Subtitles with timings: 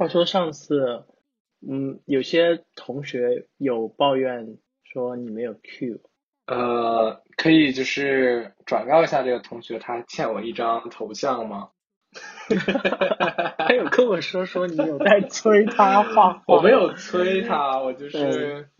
[0.00, 1.04] 话说上次，
[1.60, 6.00] 嗯，有些同学有抱怨说你没有 Q，
[6.46, 11.68] 呃，可以就是转告一下这个同学，他欠我一张头像吗？
[13.58, 18.70] 他有跟我说说你有在催他画画，我没有催他，我就 是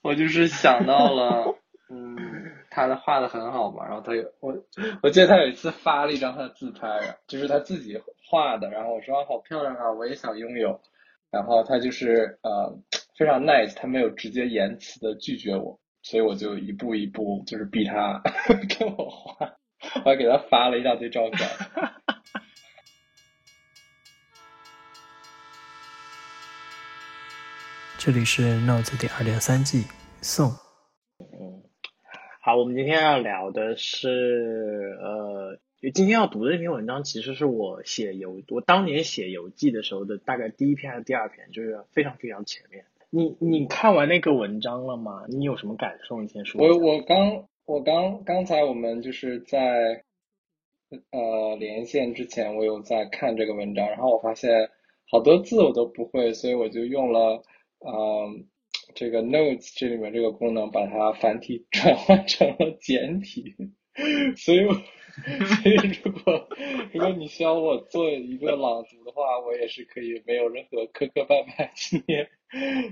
[0.00, 1.54] 我就是想到了，
[1.90, 2.16] 嗯，
[2.70, 4.56] 他的画的很好嘛，然后他有我
[5.02, 8.00] 我记得他有一次发了一张他的自拍，就是他自己
[8.30, 10.80] 画的，然后我说好漂亮啊，我也想拥有，
[11.32, 12.78] 然后他就是呃
[13.18, 18.22] 非常 nice，他没有直接言辞的拒绝我，所以我就一步一步就是逼他
[18.78, 19.52] 跟我画，
[20.04, 21.48] 我还给他发了一大堆照片。
[27.98, 29.84] 这里是 Notes 第二点三季
[30.22, 30.50] 送。
[31.18, 31.62] 嗯，
[32.40, 35.58] 好，我们今天要聊的是，呃，
[35.94, 42.84] 今天要读的这篇文章，其实是我写游，我当年写游记的时候的大概第一篇还是第二篇，就是非常非常前面。
[43.08, 45.24] 你你看完那个文章了吗？
[45.28, 46.20] 你有什么感受？
[46.20, 46.60] 你先说。
[46.60, 50.04] 我我刚我刚刚才我们就是在
[51.10, 54.70] 呃连线之前，我有在看这个文章，然后我发现
[55.10, 57.42] 好多字我都不会，所以我就用了。
[57.82, 58.46] 嗯，
[58.94, 63.56] 这个 Notes 这里面这个功能把它繁体 转换成了简体，
[64.36, 64.58] 所以，
[65.62, 66.48] 所以如果
[66.92, 72.28] 如果你需要我做一个朗读的话，我也是可以没有任何磕磕绊绊，今天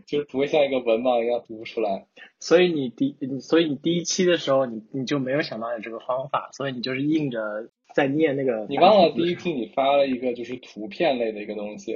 [0.07, 2.07] 就是不会像一个文盲一样读不出来。
[2.41, 7.41] 所以你第，所以你第一期的时候，你你就没有想到有这个方法，所以你就是硬着
[7.95, 8.67] 在念那个。
[8.69, 11.93] 你忘了第一期你发了一个就是图片类的一个东西，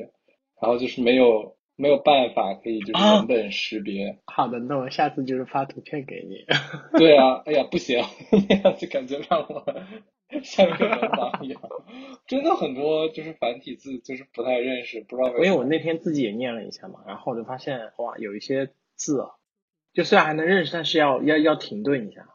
[0.60, 1.56] 然后就是没有。
[1.75, 4.19] 没有办法可以就是文本识别。
[4.27, 6.44] 好的，那我下次就是发图片给你。
[6.98, 7.98] 对啊， 哎呀，不行，
[8.48, 9.64] 那样子感觉让我
[10.42, 11.61] 像一个文盲一样。
[12.27, 15.44] 真的很多就是繁体字就是不太认识，不知道为什么。
[15.47, 19.30] 因为我那天自己也念了一下嘛，然后我就发现哇，有一些字啊，
[19.92, 22.28] 就虽然还能认识，但是要要要停顿一下。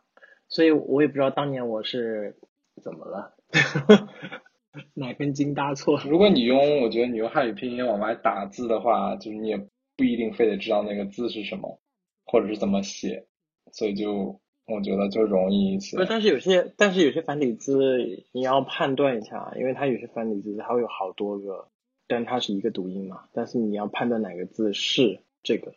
[0.49, 2.37] 所以我也不知道当年我是
[2.81, 3.35] 怎么了。
[4.93, 6.03] 哪根筋搭错了？
[6.07, 9.57] 如果你用，我觉得你用汉语拼音往外打字的话，就是你也
[9.95, 11.79] 不一定非得知道那个字是什么，
[12.25, 13.25] 或者是怎么写，
[13.71, 15.97] 所以就我觉得就容易一些。
[15.97, 21.67] 不，但是有些，但是有些繁体字你要判断一下，因为它有些繁体字它会有好多个，
[22.07, 25.73] 但它是一个读音嘛，但是你要判断哪个字是这个。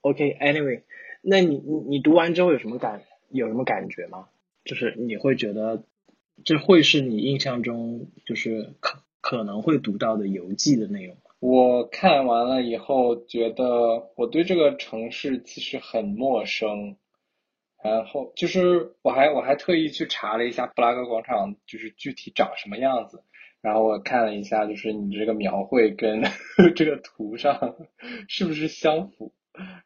[0.00, 0.82] OK，Anyway，
[1.22, 4.28] 那你你你读完之后有什么感有什么感觉吗？
[4.64, 5.84] 就是你会觉得。
[6.44, 11.16] 这会是你印象中就是可可能会读到的游记的内容。
[11.38, 16.96] 我看完了以后，觉得我对这个城市其实很陌生。
[17.84, 23.22] 然后就是我还我还特意去查了一下布拉格广场，就是具体长什么样子。
[23.60, 26.22] 然后我看了一下，就是你这个描绘跟
[26.74, 27.76] 这个图上
[28.26, 29.34] 是不是相符？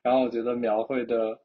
[0.02, 1.40] 然后我觉得描绘的，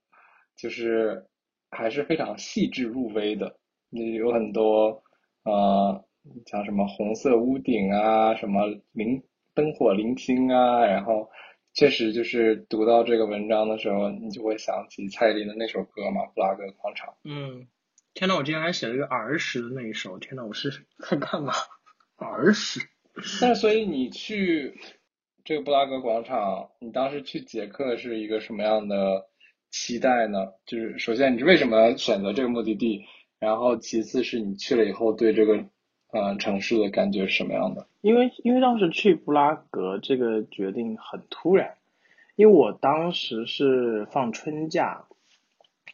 [0.55, 1.25] 就是
[1.71, 3.57] 还是非常细致入微的。
[3.89, 5.03] 有很多，
[5.43, 6.05] 呃，
[6.45, 9.23] 像什么红色屋顶啊，什么灵
[9.55, 11.29] 灯火零星啊，然后
[11.73, 17.09] 确实就是读到这个文章的时候，你就会想起蔡依林的那首歌嘛，《布拉格广场》。
[17.23, 17.67] 嗯，
[18.13, 21.53] 天呐，我今天还写了一个儿时的那一首，天呐，我是在干嘛？
[22.17, 22.79] 儿时。
[23.41, 24.79] 那所以你去
[25.43, 29.25] 这个布拉格广场，你当时去捷克是一个什么样的
[29.71, 30.53] 期待呢？
[30.65, 33.03] 就是首先，你是为什么选择这个目的地？
[33.39, 35.65] 然后，其次是你去了以后对这个，
[36.13, 37.87] 呃，城市的感觉是什么样的？
[38.01, 41.75] 因为因为当时去布拉格这个决定很突然，
[42.35, 45.05] 因为我当时是放春假，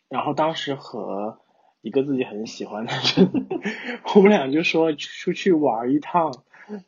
[0.09, 1.39] 然后当时和
[1.81, 3.47] 一个自己很喜欢的人，
[4.13, 6.33] 我们俩就说出去玩一趟。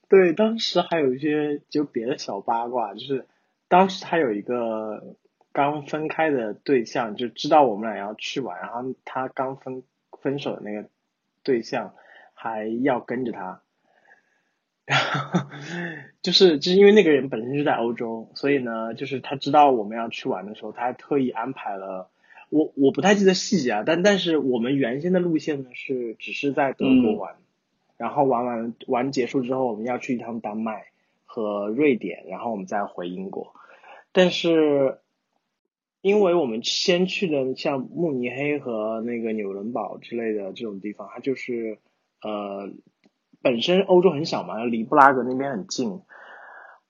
[0.09, 3.25] 对，当时还有一些就别的小八卦，就是
[3.67, 5.15] 当时他有一个
[5.51, 9.83] 刚分开的对象，就知道我们俩要去玩，然后他刚分。
[10.21, 10.87] 分手的那个
[11.41, 11.95] 对象
[12.41, 13.61] 还要跟着他，
[14.85, 15.47] 然后
[16.23, 22.09] 就是就是因为那个人本身就在欧洲，所以呢，就是他知道我们要去玩的时候，他还特意安排了
[22.49, 27.35] 我我不太记得细节啊，但但是我们原先的路线呢是只是在德国玩，
[27.97, 30.85] 然后玩完玩结束之后，我们要去一趟丹麦
[31.25, 33.53] 和瑞典，然后我们再回英国，
[34.11, 34.97] 但是。
[36.03, 41.77] 因为我们先去的像慕尼黑和那个纽伦堡之类的这种地方，它就是
[42.21, 42.69] 呃
[43.41, 46.01] 本身欧洲很小嘛，离布拉格那边很近。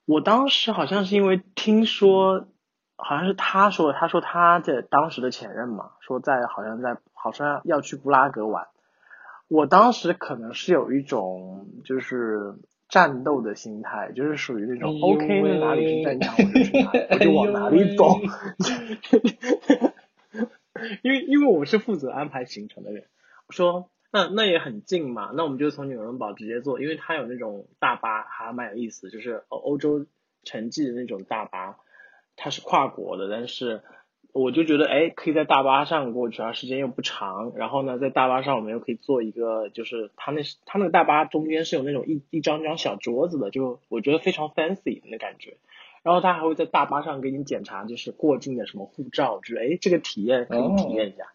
[0.05, 2.47] 我当时好像是因为听说，
[2.97, 8.67] 好像是他说，他说他的当时的前任嘛，说在好像在好像要去布拉格玩。
[9.47, 12.55] 我当时可能是有一种就是
[12.89, 18.19] 战斗的心态，就是属于那种哎 OK，那哪里是战场我就去哪里，我就往哪里走。
[21.03, 23.05] 因为 因为我是负责安排行程的人，
[23.47, 30.05] 我说那那也很近嘛，那我们就从纽伦堡直接坐，因为它有那种大巴，还蛮有意思，就是欧欧洲
[30.43, 31.77] 城际的那种大巴，
[32.35, 33.83] 它是跨国的，但是
[34.33, 45.57] 我就觉得哎，可以在大巴上过去啊，时间又不长，然后呢，在大巴上我们又可以坐一个，就是它那它那个大巴中间是有那种一一张张小桌子的，就我觉得非常 fancy 的那感觉。
[46.03, 51.25] 然后他还会在大巴上给你检查，就是过境的什么护照之类，哎，这个体验可以体验一下，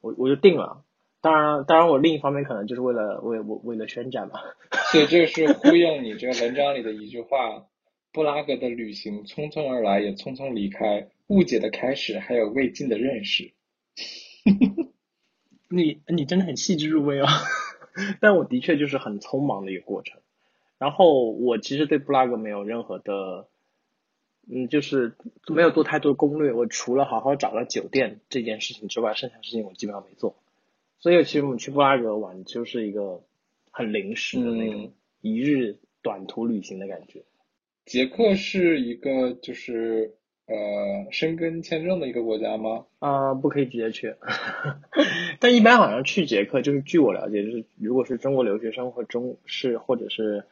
[0.00, 0.84] 我我就定了。
[1.24, 4.40] 当然，当然我另一方面可能就是为了为为为了宣战嘛。
[4.92, 7.66] 所以这是呼应你这个文章里的一句话：
[8.12, 13.52] 布拉格的旅行匆匆而来，也匆匆离开，误解的开始，还有未尽的认识。
[15.70, 17.26] 你你真的很细致入微哦，
[18.20, 20.20] 但我的确就是很匆忙的一个过程。
[20.78, 23.48] 然后我其实对布拉格没有任何的。
[24.46, 25.14] 嗯，就是
[25.48, 26.52] 没有做太多攻略。
[26.52, 30.36] 我除了好好找了酒店这件事情之外，剩下事情我基本上没做。
[31.04, 33.22] 所以其实我们去布拉格玩就是一个
[33.70, 37.24] 很临时的那种一日短途旅行的感觉。
[37.84, 40.14] 捷克是一个就是
[40.46, 40.54] 呃
[41.10, 42.86] 申根签证的一个国家吗？
[43.00, 44.14] 啊、呃，不可以直接去。
[45.40, 50.44] 但一般好像去捷克，就是据我了解，就是如果是中国留学生或中是或者是。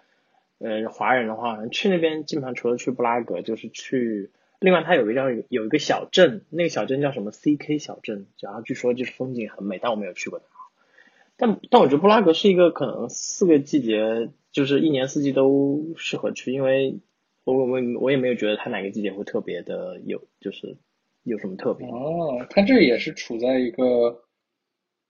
[0.58, 4.30] 呃，华人的话，去那边基本上除了去布拉格，就是去。
[4.62, 10.46] 另外，它有一个叫有一个小镇，那个小镇叫什么 CK 小镇，然后据说就是风景很美，但我没有去过它。
[11.36, 17.00] 但但我觉得布拉格是一个可能四个季节，就是一年四季都适合去，因为
[17.44, 20.76] 我我我也没有觉得它哪个季节会特别的有，就是
[21.24, 21.88] 有什么特别。
[21.88, 24.22] 哦，它这也是处在一个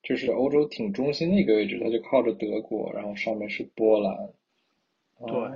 [0.03, 4.31] 就是欧洲挺中心的一个位置，它就靠着德国，然后上面是波兰。
[5.27, 5.53] 对，哦，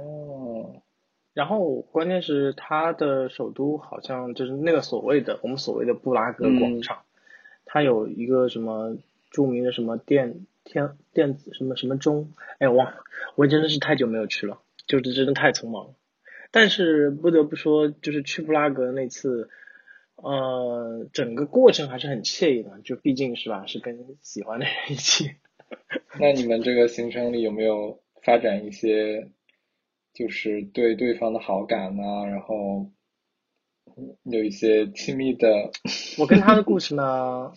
[1.36, 7.04] 然后关键是它的首都好像就是那个所谓的我们所谓的布拉格广场，嗯、
[7.66, 8.96] 它有一个什么
[9.30, 13.04] 著名的什么电天电子什么什么钟，哎我忘了，
[13.34, 15.94] 我真的是太久没有去了，就是真的太匆忙了。
[16.52, 19.50] 但是不得不说，就是去布拉格那次，
[20.14, 25.32] 呃，整个过程还是很惬意的，就毕竟是吧，是跟喜欢的人一起。
[26.18, 29.28] 那你们这个行程里有没有发展一些？
[30.16, 32.90] 就是对对方的好感呐、啊，然后
[34.24, 35.70] 有一些亲密的。
[36.18, 37.52] 我跟他的故事呢，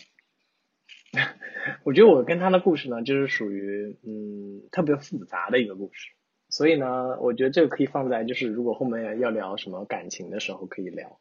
[1.86, 6.12] 我觉得我跟他的故事呢，就是属于嗯特别复杂的一个故事，
[6.50, 11.18] 所以呢，我觉得这个可以放在就是如果后面要聊什么感情的时候可以聊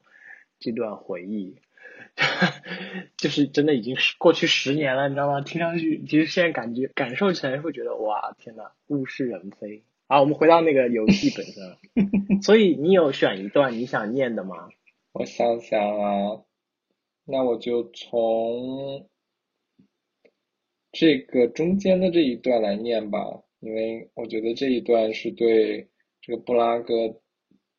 [0.58, 1.60] 这段回忆，
[3.16, 5.40] 就是真的已经是过去十年了，你知道吗？
[5.42, 9.84] 听上去其实现在感觉感受起来会觉得哇天呐，物是人非。
[10.10, 12.40] 好，我们回到那个游戏本身。
[12.40, 14.70] 所以你有选一段你想念的吗？
[15.12, 16.44] 我想想啊，
[17.26, 19.06] 那我就从
[20.92, 25.90] 这个中间的这一段来念吧，因为我觉得这一段是对
[26.22, 27.20] 这个布拉格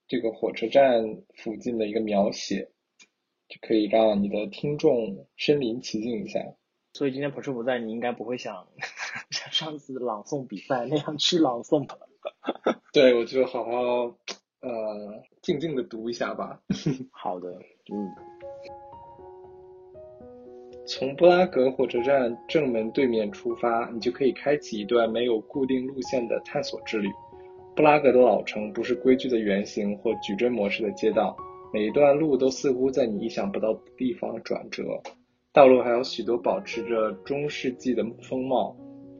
[0.07, 2.69] 这个火车站附近的一个描写，
[3.47, 6.39] 就可以让你的听众身临其境一下。
[6.93, 8.67] 所以今天朴树不在，你应该不会像
[9.31, 11.97] 像上次朗诵比赛那样去朗诵吧？
[12.93, 13.71] 对，我就好好
[14.61, 16.59] 呃静静的读一下吧。
[17.11, 17.49] 好的，
[17.91, 18.09] 嗯。
[20.85, 27.07] 从布拉格火车站正门对面出发，你就可以开启一段没有固定路线的探索之旅。
[27.75, 31.37] 布拉格的老城不是规矩的圆形或矩阵模式的街道，
[31.71, 34.83] 每一段路都似乎在你意想不到的地方转折。
[35.53, 38.75] 道路还有许多保持着中世纪的风貌，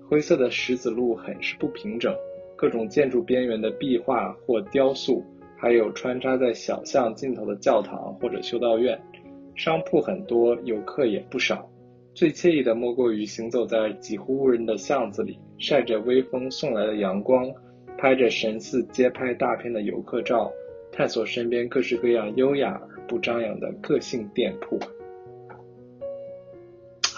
[0.09, 2.11] 灰色的石子路很是不平整。
[2.59, 5.23] 各种建筑边缘的壁画或雕塑，
[5.55, 8.99] 还有穿插在小巷尽头的教堂或者修道院，
[9.55, 11.65] 商铺很多，游客也不少。
[12.13, 17.49] 最惬意的莫过于行走在几乎无人的巷子里，晒着微风送来的阳光，
[17.97, 20.51] 拍着神似街拍大片的游客照，
[20.91, 24.77] 探索身边各式各样优雅而不张扬的个性店铺。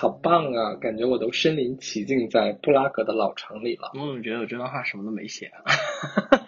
[0.01, 0.73] 好棒啊！
[0.77, 3.91] 感觉我都身临其境在布拉格的老城里了。
[3.93, 5.63] 我怎么觉得我这段话什么都没写啊？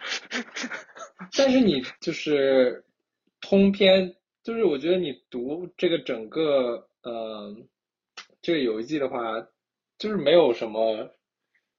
[1.37, 2.83] 但是你就是
[3.41, 7.55] 通篇，就是我觉得你读这个整个呃
[8.41, 9.47] 这个游记的话，
[9.99, 11.11] 就是没有什么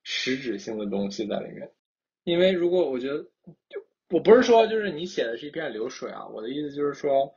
[0.04, 1.72] 实质性的东西在里面。
[2.22, 3.18] 因为如果我觉得，
[3.68, 7.34] 就我不是说就是你写的是一片流水啊，我的意思就是说，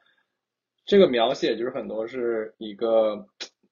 [0.85, 3.27] 这个描写就是很多是一个。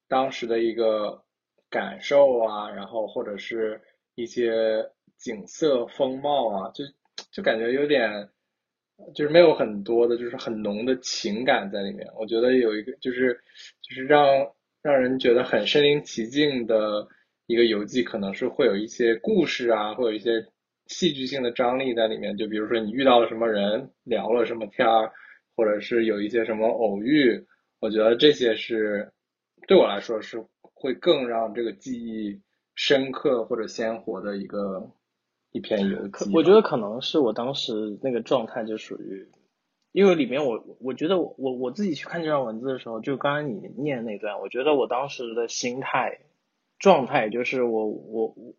[0.07, 1.23] 当时的一个
[1.69, 3.81] 感受啊，然后或者是
[4.15, 4.85] 一些
[5.17, 6.83] 景色风貌啊，就
[7.31, 8.29] 就感觉有点，
[9.13, 12.07] 就是没有很多的，就是很浓的情感在里面。
[12.17, 13.33] 我觉得有一个就是
[13.81, 14.25] 就是让
[14.81, 17.07] 让人觉得很身临其境的
[17.47, 20.45] 一个游记，可能是会有一些故事啊，会有一些
[20.87, 22.37] 戏剧性的张力在里面。
[22.37, 25.11] 就比如说你遇到了什么人，聊了什么天儿，
[25.55, 27.43] 或者是有一些什么偶遇，
[27.79, 29.11] 我觉得这些是
[29.67, 32.41] 对我来说是会更让这个记忆
[32.73, 34.91] 深刻或者鲜活的一个。
[35.51, 39.31] 一篇游记，我觉得可能是我当时那个状态就属于，
[39.93, 46.19] 因为里面我我觉得我我自己去看这段文字的时候，就刚刚你念那段，我觉得我当时的心态
[46.77, 48.53] 状态就是我我我，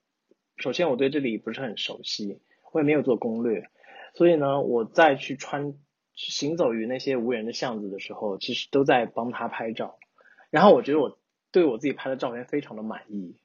[0.56, 2.40] 首先我对这里不是很熟悉，
[2.72, 3.68] 我也没有做攻略，
[4.14, 5.74] 所以呢，我再去穿
[6.14, 9.98] 行走于那些无人的巷子的时候，其实都在帮他拍照，
[10.56, 11.18] 然后我觉得我
[11.52, 13.36] 对我自己拍的照片非常的满意。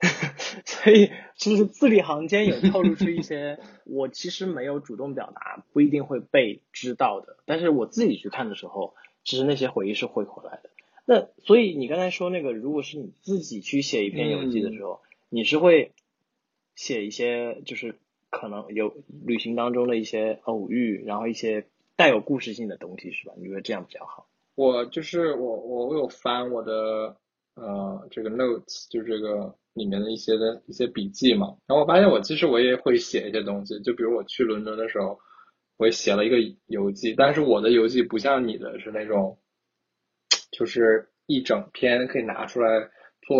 [0.66, 7.36] 所以就是字里行间有透露出一些 我其实没有主动表达，不一定会被知道的。
[7.44, 10.70] 但是我自己去看的时候，其实那些回忆是会回来的。
[11.04, 15.92] 那所以你刚才说那个，如果是你自己去写一篇游记的时候，你是会
[16.74, 17.94] 写一些就是
[18.28, 18.92] 可能有
[19.24, 23.34] 旅行当中的一些偶遇，然后一些带有故事性的东西，是吧？
[23.38, 24.26] 你觉得这样比较好？
[24.56, 27.16] 我就是我我我有翻我的
[27.54, 29.56] 呃这个 notes，就是这个。
[29.76, 35.18] 里面的一些的一些笔记嘛，然后我发现我其实我也会写一些东西，就比如我去伦敦的时候，
[35.76, 39.38] 我写了一个游记，但是我的游记不像你的是那种，
[40.50, 42.88] 就是一整篇可以拿出来
[43.20, 43.36] 做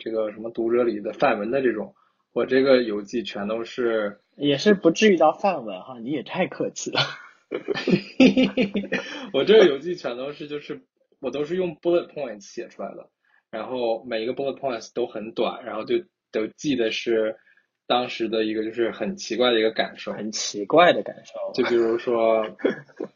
[0.00, 1.94] 这个什么读者里的范文的这种，
[2.32, 6.98] 我这个游记全都是，也是不至于到范文哈，你也太客气了，
[9.32, 10.82] 我这个游记全都是就是
[11.20, 13.08] 我都是用 bullet points 写出来的。
[13.50, 15.94] 然后每一个 bullet points 都很短，然后就
[16.32, 17.36] 都记得是
[17.86, 21.52] 当时的一个就是很奇怪的一个感受，很奇怪的感受。
[21.54, 22.44] 就比如说，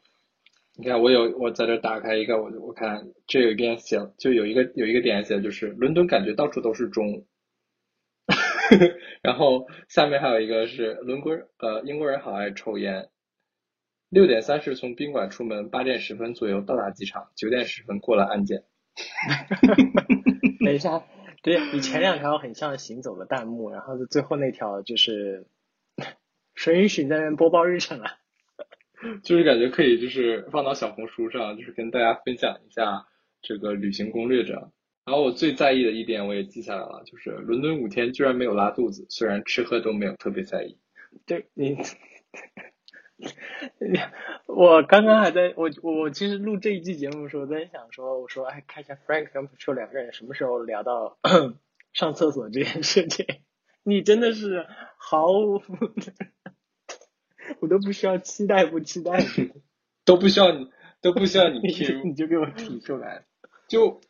[0.79, 7.27] 你看我有我在这打开一个，我我看这有一边写，就有一个有一个点写就是伦敦感觉到处都是钟，
[9.21, 13.09] 然后下面还有一个是伦敦呃英国人好爱抽烟，
[14.11, 18.65] 六点三十从宾馆出门，八点十分左右到达机场，九点十分过了安检。
[20.65, 21.05] 等一下，
[21.43, 25.47] 对你前两条很像行走的弹幕，然后最后那条就是
[26.57, 28.17] 谁允许你在那边播报日程啊？
[29.23, 33.07] 就是感觉可以，就是放到小红书上，就是跟大家分享一下
[33.41, 34.73] 这个旅行攻略这样。
[35.07, 40.77] 然后我最在意的一点我也记下来了，就是伦敦五天居然没有拉肚子，虽然吃喝都没有特别在意。
[41.27, 41.79] 对你。
[44.47, 51.19] 我刚刚还在我我其实录这一期节目的时候，在想说，我说哎，看一下 Frank 跟 Patrol 两个人什么时候聊到
[51.93, 53.27] 上厕所这件事情。
[53.83, 54.67] 你真的是
[54.99, 55.63] 毫无，
[57.61, 59.25] 我都不需要期待不期待，
[60.05, 63.25] 都不需要你都不需要你 Q，你就给我提出来。
[63.69, 64.01] 就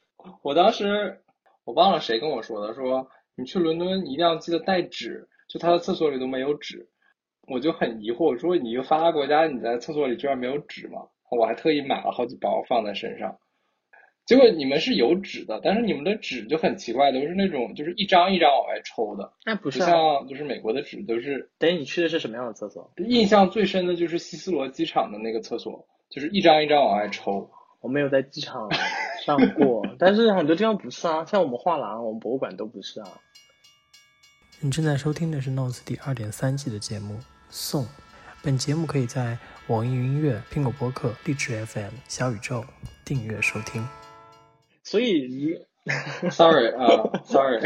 [0.43, 1.21] 我当时
[1.64, 6.88] 我忘了谁跟我说的，说你去伦敦一定要记得带纸，就他的厕所里都没有纸。
[7.50, 11.02] 我就很疑惑，说你一个发达国家，你在厕所里居然没有纸吗？
[11.30, 13.37] 我还特意买了好几包放在身上。
[14.26, 19.33] 结果你们是有纸的，但是你们的纸就很奇怪，都是那种就是一张一张往外抽的。
[19.45, 21.50] 那不是像就是美国的纸都是。
[21.59, 22.92] 等你去的是什么样的厕所？
[22.99, 27.50] 印象最深的就是希斯罗机场的那个厕所，就是一张一张往外抽。
[27.80, 28.69] 我没有在机场
[29.25, 33.09] 上过， 但是很多地方不是啊，像我们画廊、我们博物馆都不是啊。
[34.61, 37.19] 你正在收听的是《Notes》第二点三季的节目。
[37.50, 37.87] 送，
[38.42, 42.64] 本节目可以在网易云音乐、苹果播客、荔枝 FM、小宇宙
[43.04, 43.87] 订阅收听。
[44.85, 45.69] 所以你。
[46.30, 47.58] Sorry 啊，Sorry，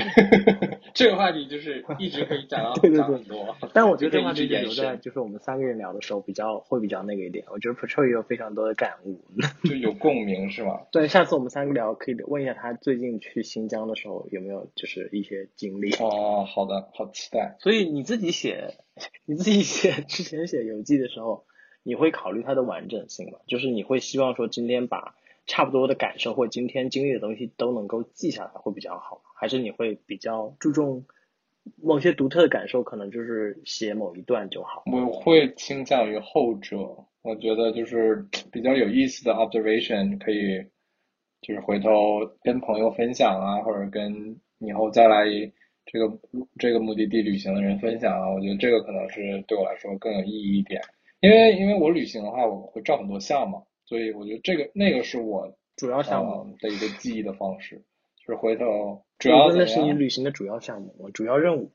[0.94, 3.56] 这个话题就是一直可以讲到 讲很多。
[3.72, 7.44] 但我觉得这个话题留在就是我们三个人聊的时候比较会比较那个一点。
[7.50, 9.20] 我觉得 Patrol 也有非常多的感悟，
[9.68, 10.82] 就有共鸣是吗？
[10.92, 15.90] 对，下次我们三个聊可以问一下他最近去新疆的时候有没有就是一些经历。
[15.96, 17.56] 哦，好的，好期待。
[17.58, 18.74] 所以你自己写，
[19.26, 21.46] 你自己写之前写游记的时候，
[21.82, 23.40] 你会考虑它的完整性吗？
[23.48, 25.16] 就是你会希望说今天把。
[25.46, 31.04] 差不多的感受或今天经历的东西都能够记下来会比较好，还是你会比较注重
[31.82, 34.84] 某些独特的感受，可能就是写某一段就好。
[34.86, 36.78] 我会倾向于后者，
[37.22, 40.64] 我觉得就是 比较有意思的 observation 可以，
[41.40, 41.90] 就是回头
[42.42, 45.24] 跟朋友分享啊，或者跟以后再来
[45.84, 46.18] 这个
[46.58, 50.80] 这个目的地旅行的人分享啊，我觉得这个可能是对我来说更有意义一点，
[51.20, 53.62] 因为因为我旅行的话，我会照很多相嘛。
[53.94, 57.84] 所以我觉得这个那个是我主要项目的一个记忆的方式，
[58.16, 61.70] 就是回头主要那是你旅行的主要项目，我主要任务。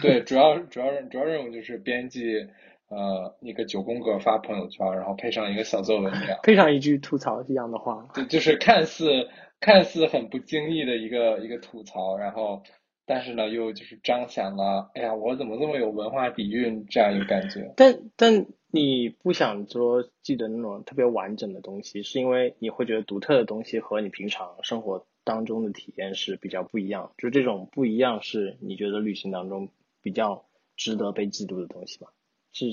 [0.00, 2.46] 对，主要主要主要任务就是编辑，
[2.88, 9.28] 呃一个九宫格发朋友圈，然后配上一个小作文这样，配上一句吐槽一样的话，对就是看似
[9.58, 12.62] 看似很不经意的一个一个吐槽，然后
[13.04, 17.72] 但是呢又就是彰显了，哎呀我怎么这么有文化底蕴这样一个感觉。
[17.76, 29.68] 但但你不想说记得那种特别完整的东西，是因为你会觉得独特的东西和你平常生活当中的体验是比较不一样，就这种不一样是你觉得旅行当中
[30.02, 32.08] 比较值得被记录的东西吗？
[32.52, 32.66] 是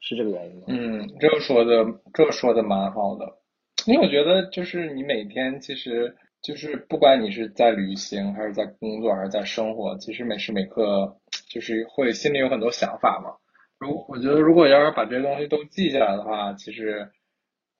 [0.00, 0.62] 是这个原因吗？
[0.66, 3.38] 嗯，这说的这说的蛮好的，
[3.86, 11.16] 因为我觉得就是你每天其实就是不管你是在旅行还是在工作还是在生活，其实每时每刻
[11.48, 13.36] 就是会心里有很多想法嘛。
[13.84, 17.10] 如我觉得如果要是把这些东西都记下来的话，其实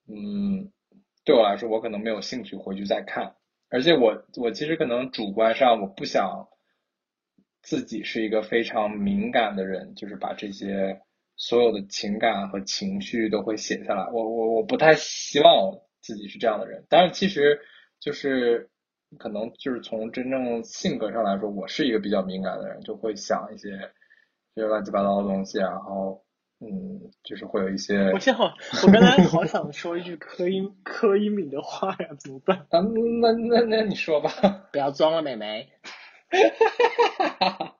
[0.06, 0.70] 嗯
[1.25, 3.34] 对我来说我可能没有兴趣回去再看，
[3.70, 6.46] 而且我我其实可能主观上我不想
[7.62, 11.00] 自己是一个非常敏感的人，就是把这些。
[11.37, 14.08] 所有的情感和情绪都会写下来。
[14.12, 17.58] 我我我不太希望自己是这样的人，但是其实
[17.99, 18.70] 就是
[19.18, 23.68] 可能就是从真正性格上来说，我是一个比较敏感的人，就会想一些
[24.54, 26.23] 些乱七八糟的东西，然后
[26.61, 28.11] 嗯，就是会有一些。
[28.12, 28.54] 我幸好，
[28.87, 32.58] 我刚才好想说一句柯一柯一敏的话呀，怎么办？
[32.70, 32.80] 啊，
[33.20, 34.30] 那那那你说吧。
[34.73, 35.68] 不要装了，美眉。
[36.30, 36.38] 哈
[37.18, 37.76] 哈哈哈哈。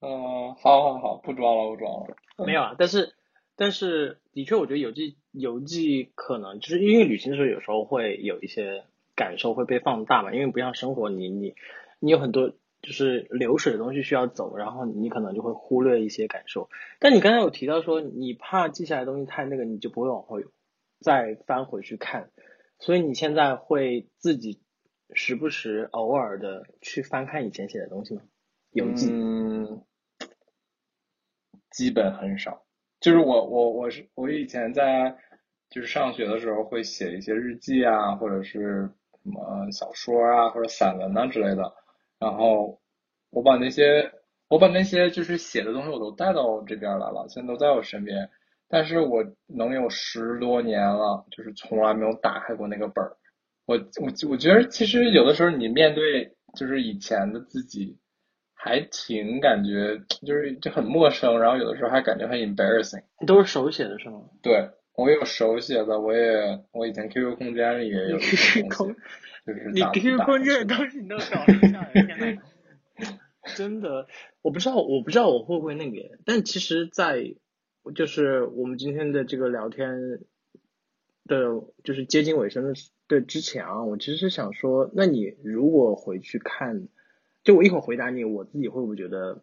[0.00, 2.16] 嗯，好好好，不装了，不装了。
[2.46, 3.14] 没有啊，但是
[3.56, 8.84] 但是的确，我觉得游记游记可能就是因为旅行的时候，有时候会有一些
[9.16, 11.54] 感受会被放大嘛，因为不像生活，你你
[11.98, 16.68] 你有很多就是流水的东西需要走，然后你可能就会忽略一些感受。
[16.98, 20.40] 但你刚才有提到说，你怕记下来的东西太那个，你就不会往后
[21.00, 22.30] 再翻回去看，
[22.78, 24.60] 所以你现在会自己
[25.12, 28.22] 时不时偶尔的去翻看以前写的东西吗？
[28.70, 29.08] 游记。
[29.10, 29.84] 嗯。
[31.70, 32.64] 基本很少，
[32.98, 35.16] 就是我我我是我以前在
[35.70, 38.90] 就是上学的时候会写一些日记啊，或者是
[39.22, 41.72] 什么小说啊或者散文啊之类的，
[42.18, 42.80] 然后
[43.30, 44.12] 我把那些
[44.48, 48.30] 我把那些就是写的东西我都带到这边来了，现在都在我身边，
[48.68, 53.16] 但是我能有十多年了，就是从来没有打开过那个本儿。
[53.66, 57.98] 我我我觉得其实有的时候你面对就是以前的自己。
[58.60, 63.04] 还挺感觉就是就很陌生，然后有的时候还感觉很 embarrassing。
[63.20, 64.20] 你都是手写的是吗？
[64.42, 68.18] 对，我有手写的，我也我以前 QQ 空间里也有。
[69.72, 72.42] 你 QQ 空间的东西你都搞了下来，天呐。
[73.56, 74.06] 真的，
[74.42, 77.34] 我不知道，我不知道我会不会那个，但其实，在
[77.94, 80.20] 就是我们今天的这个聊天
[81.26, 82.74] 的，就是接近尾声的
[83.08, 86.88] 的之前啊，我其实是想说，那你如果回去看。
[87.44, 89.42] 就我一会儿回答你，我自己会不会觉得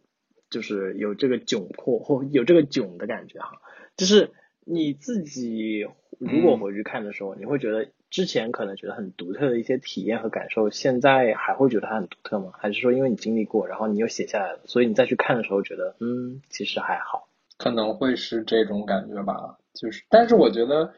[0.52, 3.60] 就是有这个窘迫或有这个窘的感觉哈？
[3.98, 4.32] 就是
[4.64, 5.88] 你自己
[6.20, 12.52] 如果回去看的时候，你会觉得之前可能觉得很独特的一些体验和感受，现在还会觉得它很独特吗？
[12.58, 17.28] 还是说因为你经历过，然后你又写下来了，所以你再去看的时候觉得嗯，其实还好？
[17.58, 19.58] 可能会是这种感觉吧。
[19.74, 20.94] 就是，但是我觉得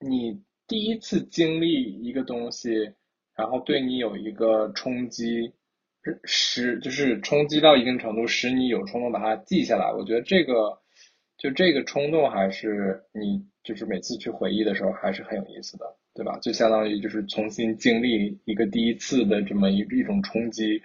[0.00, 2.92] 你第一次经历一个东西，
[3.36, 5.52] 然后对你有一个冲击。
[6.24, 9.92] 使就是冲击到一定程度，使你有冲动把它记下来。
[9.92, 10.78] 我觉得这个
[11.38, 16.38] 就这个冲动还是你就是每次去回忆的时候还是很有意思的，对吧？
[16.42, 20.82] 就相当于就是重新经历一个第一次的这么一一种冲击。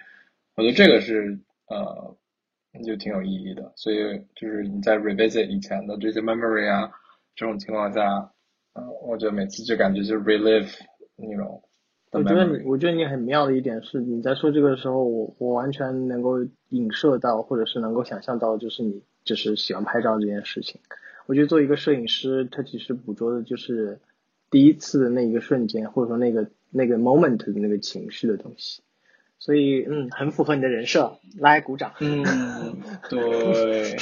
[0.54, 2.16] 我觉得这个是呃
[2.86, 3.72] 就挺有意义的。
[3.76, 3.96] 所以
[4.36, 6.90] 就是你在 revisit 以前的这些 memory 啊
[7.34, 8.32] 这种情况下，
[8.74, 10.72] 嗯，我觉得每次就感觉就 relive
[11.16, 11.60] 那种。
[12.14, 20.80] 我觉得你，我觉得你很妙的一点是，你在说这个的时候，我我完全能够影射到，或者是能够想象到，就是你就是喜欢拍照这件事情。
[21.26, 23.98] 我觉得作为一个摄影师，他其实捕捉的就是
[24.50, 28.82] 第一次的那一个瞬间，或者说那个那个 moment 的那个情绪的东西。
[29.38, 31.92] 所以，嗯，很符合你的人设，来鼓掌。
[32.00, 32.24] 嗯，
[33.10, 33.96] 对，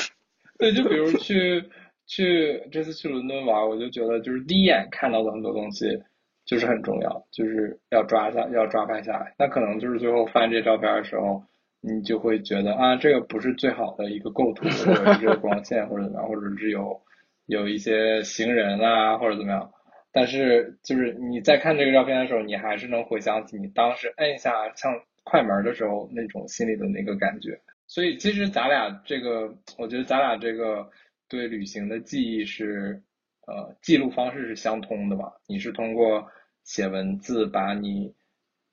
[0.58, 1.64] 对，就比如去
[2.06, 6.02] 去这次去伦敦玩，我就觉得就是第一眼看到的很多东西。
[6.44, 9.32] 就是很重要，就是要抓下，要抓拍下来。
[9.38, 11.42] 那可能就是最后翻这照片的时候，
[11.80, 17.00] 你就会觉得啊，这个不是最好的一个构图，或者是光线，或者怎么样，或者是有
[17.46, 19.70] 有一些行人啊，或者怎么样。
[20.10, 27.60] 但是就是你在看这个照片的时候，你还是能回想起你当时摁下像快门的时候那种心里的那个感觉。
[27.86, 30.90] 所以其实咱俩这个，我觉得咱俩这个
[31.28, 33.00] 对旅行的记忆是。
[33.46, 35.34] 呃，记录方式是相通的吧？
[35.46, 36.28] 你是通过
[36.62, 38.14] 写文字把你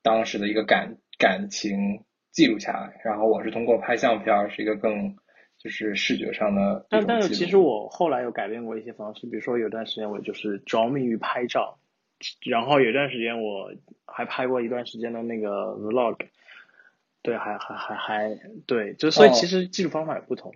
[0.04, 5.16] 当时的一个感感情记录下来，然后我是通过拍相片，是一个更
[5.58, 11.80] 就是视觉上的一但但是其实我后来有改变过一些方式，比如说有段时间我就是着迷于拍照，
[12.46, 13.74] 然后有段时间我
[14.06, 16.18] 还拍过一段时间的那个 vlog，
[17.24, 20.54] 对，还还还还对，就所以哦其实技术方法也不同。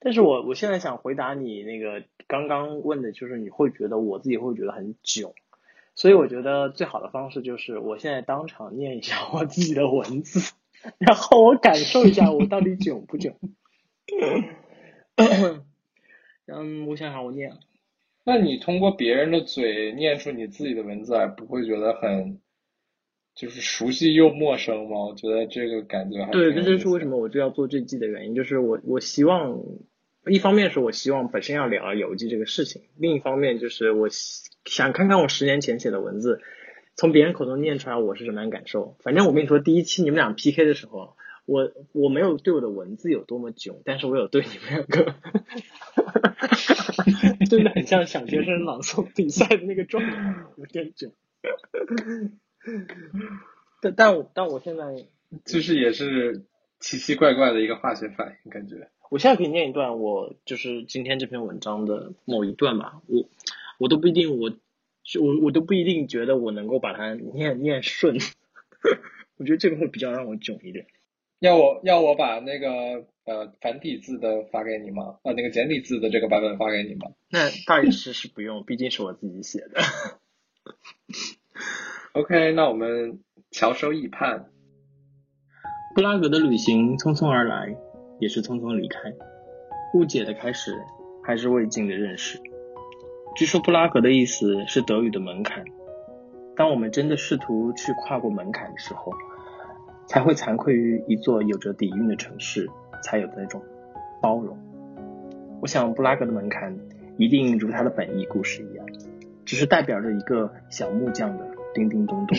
[0.00, 5.34] 但是我我现在想回答你那个刚刚问的，就是你会觉得我自己会觉得很囧，
[5.94, 10.54] 所以我觉得最好的方式就是我现在当场念一下我自己的文字，
[10.98, 13.34] 然后我感受一下我到底囧不囧。
[16.46, 17.52] 嗯，我想想，我念，
[18.24, 22.40] 那你通过别人的嘴念出你自己的文字来，不会觉得很
[23.40, 25.06] 就是熟悉又陌生嘛？
[25.06, 29.58] 我觉得这个感觉还对，这就是为什么我就要做这季的原因，就是我我希望，
[30.26, 36.42] 一方面是我希望本身要聊游记这个事情，另一方面就是我希想看看我十年前写的文字，
[36.96, 38.98] 从别人口中念出来我是什么样感受。
[39.02, 45.14] 反正我跟你说，第一期你们俩 PK 的时候，我我没有对我的文字有多么囧，但是我有对你们两个，
[47.48, 51.10] 真的很像小学生朗诵比赛的那个状态，有点囧。
[53.82, 54.84] 但但我但我现在
[55.44, 56.44] 就是也是
[56.78, 58.88] 奇奇怪怪的一个化学反应，感觉。
[59.10, 63.24] 我现在可以念一段我就是今天这篇文章的某一段吧，我
[63.78, 64.52] 我都不一定我
[65.20, 68.16] 我我都不一定觉得我能够把它念念顺，
[69.36, 70.86] 我觉得这个会比较让我囧一点。
[71.40, 75.18] 要我要我把那个呃繁体字的发给你吗？
[75.24, 77.12] 呃，那个简体字的这个版本发给你吗？
[77.30, 79.80] 那大意是是不用，毕竟是我自己写的。
[82.12, 83.20] OK，那我们
[83.52, 84.46] 翘首以盼。
[85.94, 87.76] 布拉格的旅行匆匆而来，
[88.18, 88.98] 也是匆匆离开。
[89.94, 90.74] 误解的开始，
[91.22, 92.40] 还是未尽的认识。
[93.36, 95.64] 据说布拉格的意思是德语的门槛。
[96.56, 99.12] 当我们真的试图去跨过门槛的时候，
[100.08, 102.68] 才会惭愧于一座有着底蕴的城市
[103.04, 103.62] 才有的那种
[104.20, 104.58] 包容。
[105.62, 106.76] 我想布拉格的门槛
[107.18, 108.84] 一定如它的本意故事一样，
[109.44, 112.36] 只是代表着一个小木匠的叮叮咚咚。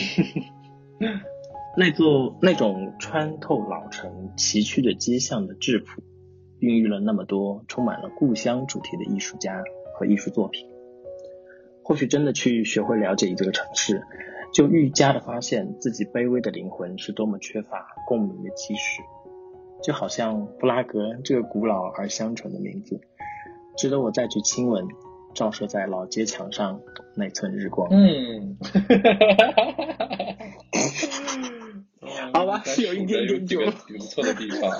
[1.76, 6.02] 那座那种穿透老城崎岖的街巷的质朴，
[6.58, 9.64] 孕育了那么多充满了故乡主题的艺术家
[9.94, 10.68] 和艺术作品。
[11.82, 14.02] 或许真的去学会了解这个城市，
[14.52, 19.00] 就愈加的发现自己卑微的灵魂是多么缺乏共鸣的基石。
[19.82, 23.00] 就好像布拉格这个古老而香醇的名字，
[23.76, 24.86] 值得我再去亲吻
[25.34, 26.80] 照射在老街墙上
[27.14, 27.88] 那寸日光。
[27.90, 28.56] 嗯，
[32.32, 34.70] 好吧是有一点点几个久挺不错的地方。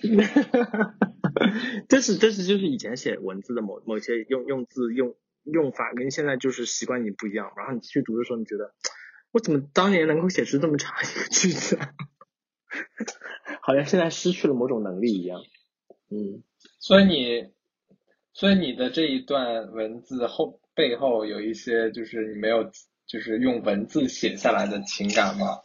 [1.88, 8.72] 这是这是就是以前写文字的某某些用用字用用法跟现在就是习惯你不一样，然后你去读的时候，你觉得
[9.32, 11.90] 我怎么当年能够写出这么长一个句子啊？
[13.60, 15.40] 好像现在失去了某种能力一样。
[16.10, 16.42] 嗯，
[16.78, 17.48] 所以你，
[18.38, 22.70] 所以你的这一段文字后背后有一些就是你没有
[23.04, 25.58] 就是用文字写下来的情感吗？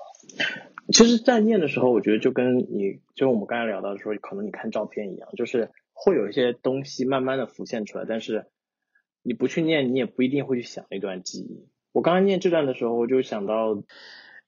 [0.91, 8.47] 其实，在念的时候，我觉得就跟你就我们刚才聊到说，可能你看照片一样，就是会有一些东西慢慢的浮现出来，但是
[9.21, 11.67] 你不去念，你也不一定会去想那段记忆。
[11.91, 13.83] 我刚刚念这段的时候，我就想到，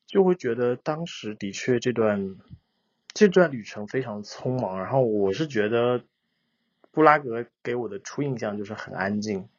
[0.08, 2.38] 就会觉得当时的确这段
[3.14, 6.02] 这段旅程非常匆忙，然后我是觉得
[6.96, 9.50] 布拉格给我的初印象就是很安静，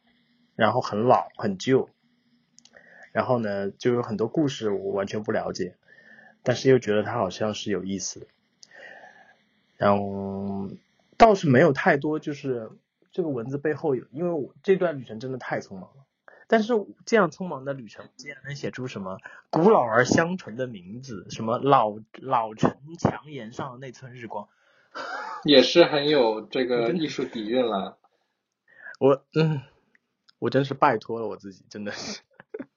[0.57, 1.91] 然后很老很旧，
[3.13, 5.77] 然后呢，就有很多故事我完全不了解。
[6.43, 8.27] 但是又觉得它好像是有意思的，
[9.77, 10.71] 然后
[11.19, 12.71] 倒是没有太多，就是
[13.13, 16.07] 这个文字背后有，因为我这段旅程真的太匆忙了。
[16.47, 16.73] 但是
[17.05, 19.19] 这样匆忙的旅程，竟然能写出什么
[19.51, 24.49] 古老而香醇的名字，什么老老城墙沿上的那寸日光，
[25.47, 27.99] 也是很有这个艺术底蕴了。
[29.01, 29.61] 我嗯，
[30.39, 32.21] 我真是拜托了我自己，真的是。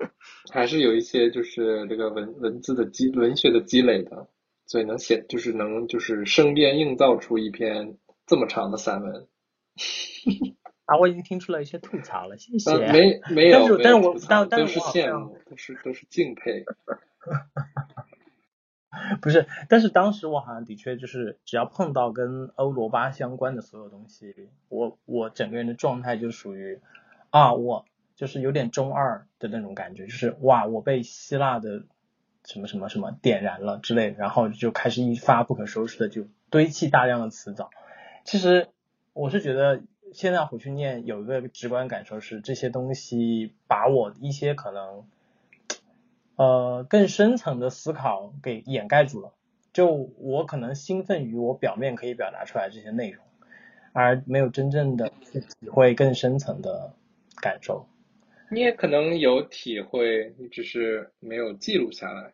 [0.52, 4.28] 还是有一些就是这个文文字的积文学的积累的，
[4.66, 9.28] 所以能写就是能就是生编硬造出一篇这么长的散文。
[10.86, 12.72] 啊，我已经听出了一些吐槽了，谢谢。
[12.72, 16.66] 呃、没没有，但是但是我但但都是是我好像羡慕，都是都是敬佩。
[19.22, 26.80] 不是，但是当时我好像的确就是，只要碰到跟欧罗巴相关的所有东西，我我整个人的状态就属于
[27.30, 31.84] 啊，我就是有点中二的那种感觉，就是哇，我被希腊的
[32.44, 37.70] 什么什么什么点燃了之类的，然后就开始一发不可收拾的就堆砌大量的词藻。
[38.24, 38.70] 其实
[39.14, 45.04] 我是觉得现在回去念，有一个直观感受是，这些东西把我一些可能。
[46.40, 49.34] 呃，更深层的思考给掩盖住了，
[49.74, 53.26] 就我可能兴奋于我表面可以表达出来这些内容，
[53.92, 56.94] 而没有真正的去体会更深层的
[57.42, 57.86] 感受。
[58.50, 62.34] 你也可能有体会，你只是没有记录下来。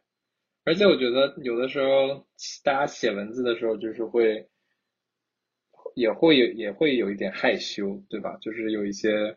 [0.66, 2.28] 而且我觉得有的时候
[2.64, 4.48] 大家写文字的时候，就是会
[5.96, 8.38] 也会有也会有一点害羞，对吧？
[8.40, 9.36] 就是有一些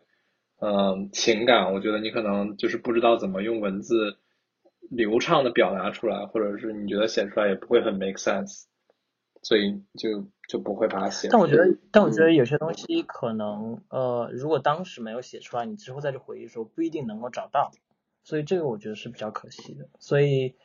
[0.59, 4.19] 嗯情感，我觉得你可能就是不知道怎么用文字
[4.81, 8.65] 流畅的表达出来，或者是你觉得写出来也不会很 make sense，
[9.41, 11.27] 所以就就不会把它写。
[11.29, 17.71] 但我觉得，但我觉得有些东西可能呃，如果当时没有写出来，你之后再去回忆的时候不一定能够找到，
[18.23, 19.87] 所以这个我觉得是比较可惜的。
[19.99, 20.55] 所以。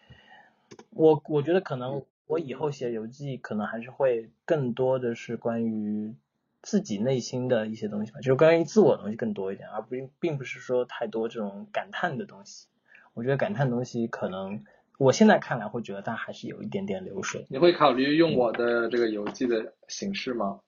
[0.91, 6.17] 我我觉得可能我以后写游记，可能还是会更多的是关于
[6.63, 12.67] 自己内心的一些东西吧，就是关于自我的东西更多一点，而不并不是说太多这种感叹的东西。
[13.15, 14.65] 我觉得感叹东西可能
[14.99, 17.47] 我现在看来会觉得它还是有一点点流水。
[17.49, 20.61] 你会考虑用我的这个邮寄的形式吗？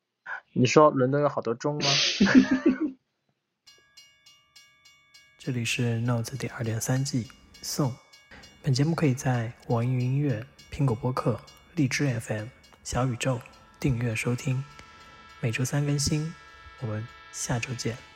[0.52, 1.86] 你说伦敦有好多钟吗？
[5.38, 7.28] 这里是 Notes 第二点三季
[7.62, 7.92] 送。
[8.62, 11.40] 本节目可以在网易云音乐、苹果播客、
[11.76, 12.46] 荔枝 FM、
[12.82, 13.40] 小宇宙
[13.78, 14.64] 订阅收听，
[15.40, 16.34] 每周三更新。
[16.80, 18.15] 我们下周见。